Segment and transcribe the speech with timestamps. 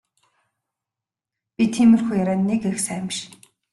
[1.55, 3.19] Би тиймэрхүү ярианд нэг их сайн биш.